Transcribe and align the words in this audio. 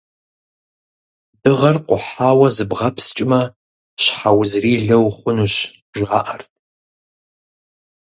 Дыгъэр 1.41 1.77
къухьауэ 1.87 2.47
зыбгъэпскӀмэ, 2.55 3.41
щхьэузырилэ 4.01 4.97
ухъунущ, 5.05 5.55
жаӀэрт. 5.97 6.51